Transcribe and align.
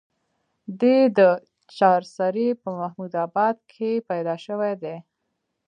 دے 0.79 0.97
د 1.17 1.19
چارسرې 1.77 2.47
پۀ 2.61 2.69
محمود 2.79 3.13
اباد 3.25 3.55
کلي 3.59 3.67
کښې 3.71 3.91
پېدا 4.09 4.35
شوے 4.45 4.73
دے 4.83 4.95